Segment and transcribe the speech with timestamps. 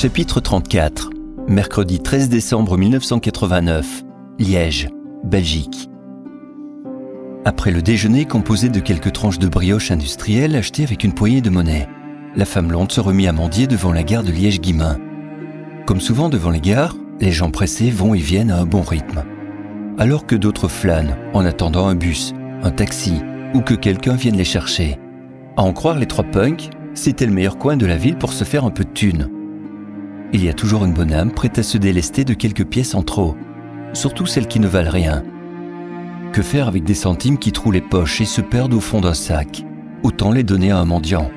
[0.00, 1.10] Chapitre 34
[1.48, 4.04] Mercredi 13 décembre 1989
[4.38, 4.90] Liège,
[5.24, 5.90] Belgique
[7.44, 11.50] Après le déjeuner composé de quelques tranches de brioche industrielle achetées avec une poignée de
[11.50, 11.88] monnaie,
[12.36, 14.98] la femme blonde se remit à mendier devant la gare de Liège-Guimain.
[15.84, 19.24] Comme souvent devant les gares, les gens pressés vont et viennent à un bon rythme.
[19.98, 23.14] Alors que d'autres flânent en attendant un bus, un taxi
[23.52, 24.96] ou que quelqu'un vienne les chercher.
[25.56, 28.44] À en croire les trois punks, c'était le meilleur coin de la ville pour se
[28.44, 29.28] faire un peu de thunes.
[30.32, 33.02] Il y a toujours une bonne âme prête à se délester de quelques pièces en
[33.02, 33.34] trop,
[33.94, 35.22] surtout celles qui ne valent rien.
[36.32, 39.14] Que faire avec des centimes qui trouent les poches et se perdent au fond d'un
[39.14, 39.64] sac?
[40.02, 41.30] Autant les donner à un mendiant.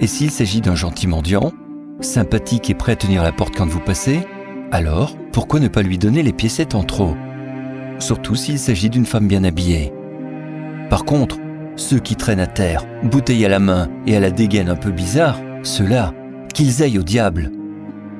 [0.00, 1.52] Et s'il s'agit d'un gentil mendiant,
[2.00, 4.20] sympathique et prêt à tenir la porte quand vous passez,
[4.70, 7.16] alors pourquoi ne pas lui donner les piécettes en trop?
[7.98, 9.94] Surtout s'il s'agit d'une femme bien habillée.
[10.90, 11.38] Par contre,
[11.76, 14.90] ceux qui traînent à terre, bouteille à la main et à la dégaine un peu
[14.90, 16.12] bizarre, ceux-là,
[16.52, 17.50] qu'ils aillent au diable.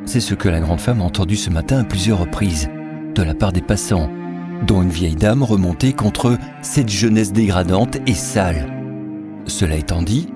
[0.07, 2.71] C'est ce que la grande femme a entendu ce matin à plusieurs reprises,
[3.17, 4.09] de la part des passants,
[4.65, 8.73] dont une vieille dame remontait contre cette jeunesse dégradante et sale.
[9.47, 10.29] Cela étant dit,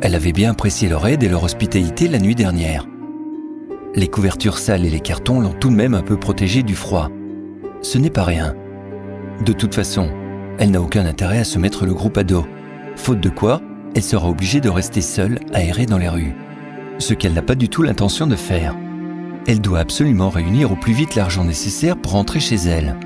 [0.00, 2.86] elle avait bien apprécié leur aide et leur hospitalité la nuit dernière.
[3.94, 7.10] Les couvertures sales et les cartons l'ont tout de même un peu protégée du froid.
[7.82, 8.54] Ce n'est pas rien.
[9.44, 10.08] De toute façon,
[10.58, 12.46] elle n'a aucun intérêt à se mettre le groupe à dos,
[12.96, 13.60] faute de quoi,
[13.94, 16.34] elle sera obligée de rester seule errer dans les rues.
[16.98, 18.74] Ce qu'elle n'a pas du tout l'intention de faire.
[19.48, 22.96] Elle doit absolument réunir au plus vite l'argent nécessaire pour rentrer chez elle.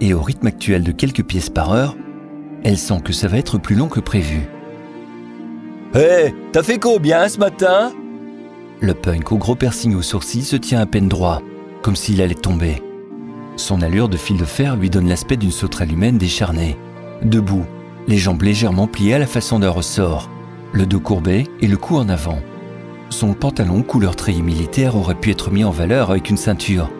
[0.00, 1.94] Et au rythme actuel de quelques pièces par heure,
[2.64, 4.48] elle sent que ça va être plus long que prévu.
[5.94, 7.92] Hé, t'as fait combien ce matin?
[8.80, 11.42] Le punk au gros piercing au sourcil se tient à peine droit,
[11.82, 12.82] comme s'il allait tomber.
[13.56, 16.78] Son allure de fil de fer lui donne l'aspect d'une sauterelle humaine décharnée.
[17.22, 17.66] Debout,
[18.06, 20.30] les jambes légèrement pliées à la façon d'un ressort,
[20.72, 22.38] le dos courbé et le cou en avant.
[23.10, 26.90] Son pantalon couleur treillis militaire aurait pu être mis en valeur avec une ceinture,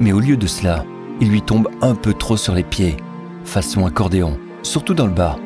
[0.00, 0.84] mais au lieu de cela,
[1.20, 2.96] il lui tombe un peu trop sur les pieds,
[3.44, 5.38] façon accordéon, surtout dans le bas.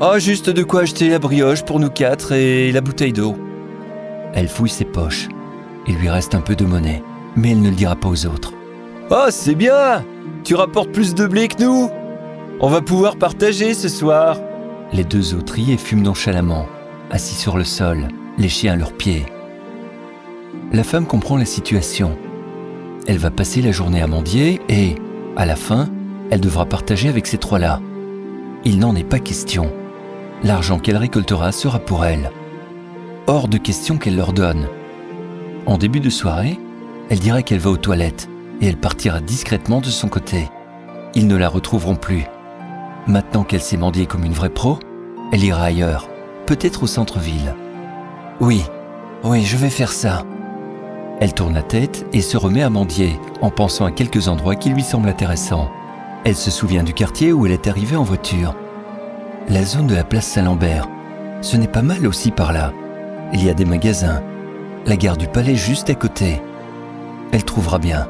[0.00, 3.36] Oh, juste de quoi acheter la brioche pour nous quatre et la bouteille d'eau.
[4.32, 5.28] Elle fouille ses poches.
[5.86, 7.02] Il lui reste un peu de monnaie,
[7.36, 8.52] mais elle ne le dira pas aux autres.
[9.10, 10.04] Oh, c'est bien
[10.44, 11.90] Tu rapportes plus de blé que nous
[12.60, 14.38] On va pouvoir partager ce soir
[14.92, 16.66] Les deux et fument nonchalamment,
[17.10, 18.08] assis sur le sol,
[18.38, 19.26] les chiens à leurs pieds.
[20.72, 22.16] La femme comprend la situation.
[23.06, 24.96] Elle va passer la journée à mendier et,
[25.36, 25.88] à la fin,
[26.30, 27.80] elle devra partager avec ces trois-là.
[28.64, 29.72] Il n'en est pas question.
[30.42, 32.30] L'argent qu'elle récoltera sera pour elle.
[33.26, 34.66] Hors de question qu'elle leur donne.
[35.66, 36.58] En début de soirée,
[37.10, 38.28] elle dira qu'elle va aux toilettes
[38.60, 40.48] et elle partira discrètement de son côté.
[41.14, 42.24] Ils ne la retrouveront plus.
[43.06, 44.78] Maintenant qu'elle s'est mendiée comme une vraie pro,
[45.32, 46.08] elle ira ailleurs,
[46.46, 47.54] peut-être au centre-ville.
[48.40, 48.64] Oui,
[49.24, 50.24] oui, je vais faire ça.
[51.20, 54.68] Elle tourne la tête et se remet à mendier en pensant à quelques endroits qui
[54.68, 55.70] lui semblent intéressants.
[56.24, 58.54] Elle se souvient du quartier où elle est arrivée en voiture.
[59.48, 60.86] La zone de la place Saint-Lambert.
[61.40, 62.72] Ce n'est pas mal aussi par là.
[63.32, 64.22] Il y a des magasins.
[64.84, 66.42] La gare du Palais juste à côté.
[67.32, 68.06] Elle trouvera bien.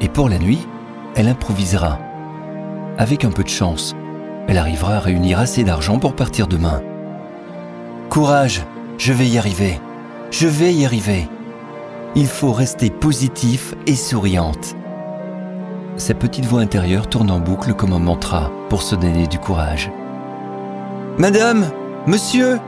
[0.00, 0.66] Et pour la nuit,
[1.14, 1.98] elle improvisera.
[2.98, 3.94] Avec un peu de chance,
[4.48, 6.82] elle arrivera à réunir assez d'argent pour partir demain.
[8.08, 8.64] Courage,
[8.98, 9.80] je vais y arriver.
[10.30, 11.28] Je vais y arriver.
[12.14, 14.74] Il faut rester positif et souriante.
[15.96, 19.90] Sa petite voix intérieure tourne en boucle comme un mantra pour se donner du courage.
[21.16, 21.70] Madame,
[22.06, 22.58] monsieur,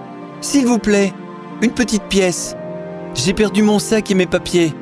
[0.40, 1.12] s'il vous plaît,
[1.62, 2.56] une petite pièce.
[3.14, 4.72] J'ai perdu mon sac et mes papiers.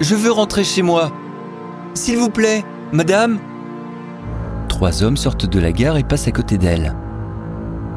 [0.00, 1.10] Je veux rentrer chez moi.
[1.94, 3.38] S'il vous plaît, madame
[4.68, 6.94] Trois hommes sortent de la gare et passent à côté d'elle.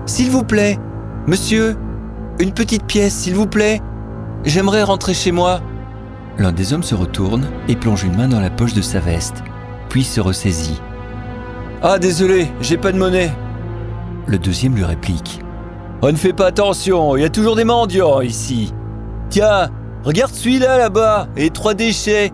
[0.05, 0.79] S'il vous plaît,
[1.27, 1.75] monsieur,
[2.39, 3.81] une petite pièce, s'il vous plaît.
[4.43, 5.61] J'aimerais rentrer chez moi.
[6.37, 9.43] L'un des hommes se retourne et plonge une main dans la poche de sa veste,
[9.89, 10.81] puis se ressaisit.
[11.81, 13.31] Ah, désolé, j'ai pas de monnaie.
[14.25, 15.41] Le deuxième lui réplique.
[16.01, 18.73] On ne fait pas attention, il y a toujours des mendiants ici.
[19.29, 19.69] Tiens,
[20.03, 22.31] regarde celui-là là-bas, et trois déchets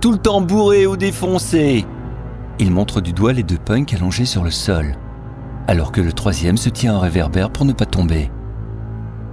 [0.00, 1.84] tout le temps bourré ou défoncé.
[2.58, 4.96] Il montre du doigt les deux punks allongés sur le sol,
[5.66, 8.30] alors que le troisième se tient en réverbère pour ne pas tomber.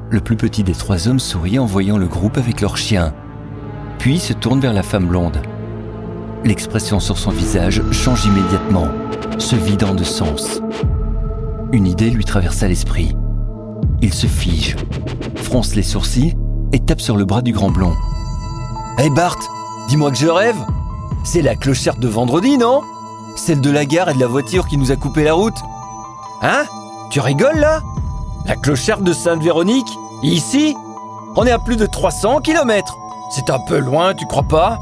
[0.10, 3.14] Le plus petit des trois hommes sourit en voyant le groupe avec leur chien,
[3.98, 5.42] puis se tourne vers la femme blonde.
[6.44, 8.88] L'expression sur son visage change immédiatement,
[9.40, 10.62] se vidant de sens.
[11.72, 13.16] Une idée lui traversa l'esprit.
[14.02, 14.76] Il se fige,
[15.36, 16.36] fronce les sourcils
[16.72, 17.96] et tape sur le bras du grand blond.
[19.00, 19.40] Hé Bart,
[19.88, 20.58] Dis-moi que je rêve
[21.24, 22.82] C'est la clochette de vendredi, non?
[23.36, 25.58] Celle de la gare et de la voiture qui nous a coupé la route
[26.42, 26.64] Hein?
[27.12, 27.82] Tu rigoles là?
[28.46, 29.88] La clochette de Sainte-Véronique
[30.24, 30.76] Ici
[31.36, 32.98] On est à plus de 300 km
[33.32, 34.80] C'est un peu loin, tu crois pas?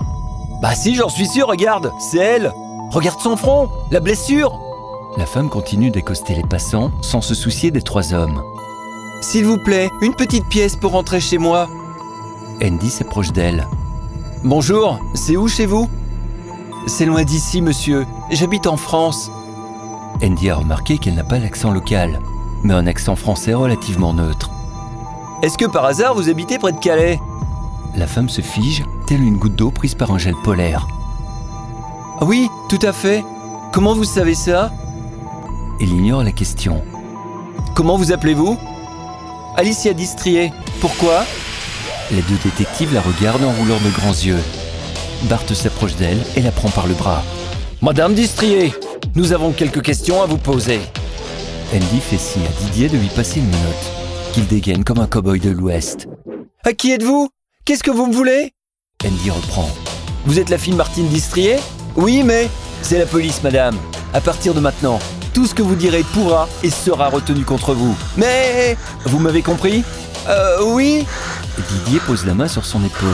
[0.61, 2.53] Bah si, j'en suis sûr, regarde, c'est elle
[2.91, 4.59] Regarde son front, la blessure
[5.17, 8.43] La femme continue d'accoster les passants sans se soucier des trois hommes.
[9.21, 11.69] S'il vous plaît, une petite pièce pour rentrer chez moi.
[12.61, 13.67] Andy s'approche d'elle.
[14.43, 15.89] Bonjour, c'est où chez vous?
[16.87, 18.05] C'est loin d'ici, monsieur.
[18.29, 19.31] J'habite en France.
[20.21, 22.19] Andy a remarqué qu'elle n'a pas l'accent local,
[22.63, 24.49] mais un accent français relativement neutre.
[25.41, 27.19] Est-ce que par hasard vous habitez près de Calais?
[27.95, 30.87] La femme se fige, telle une goutte d'eau prise par un gel polaire.
[32.19, 33.23] Ah Oui, tout à fait.
[33.71, 34.71] Comment vous savez ça?
[35.79, 36.81] Il ignore la question.
[37.75, 38.57] Comment vous appelez-vous?
[39.57, 40.53] Alicia Distrier.
[40.79, 41.23] Pourquoi?
[42.11, 44.39] Les deux détectives la regardent en roulant de grands yeux.
[45.23, 47.23] Bart s'approche d'elle et la prend par le bras.
[47.81, 48.73] Madame Distrier,
[49.15, 50.79] nous avons quelques questions à vous poser.
[51.73, 53.91] Andy fait signe à Didier de lui passer une menotte,
[54.31, 56.07] qu'il dégaine comme un cow-boy de l'Ouest.
[56.63, 57.29] À qui êtes-vous?
[57.65, 58.53] Qu'est-ce que vous me voulez?
[59.03, 59.67] Andy reprend.
[60.27, 61.57] Vous êtes la fille Martine Distrier?
[61.95, 62.47] Oui, mais
[62.83, 63.75] c'est la police, madame.
[64.13, 64.99] À partir de maintenant,
[65.33, 67.95] tout ce que vous direz pourra et sera retenu contre vous.
[68.17, 69.83] Mais vous m'avez compris?
[70.29, 71.07] Euh, oui.
[71.57, 73.09] Didier pose la main sur son épaule.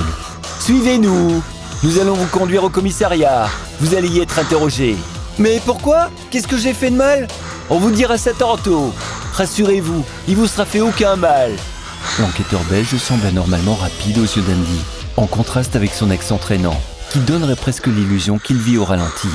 [0.60, 1.42] Suivez-nous.
[1.82, 3.48] Nous allons vous conduire au commissariat.
[3.80, 4.98] Vous allez y être interrogé.
[5.38, 6.10] Mais pourquoi?
[6.30, 7.30] Qu'est-ce que j'ai fait de mal?
[7.72, 8.94] On vous dira ça tantôt.
[9.34, 11.52] Rassurez-vous, il vous sera fait aucun mal.
[12.20, 14.80] L'enquêteur belge semble anormalement rapide aux yeux d'Andy,
[15.18, 16.82] en contraste avec son accent traînant,
[17.12, 19.28] qui donnerait presque l'illusion qu'il vit au ralenti.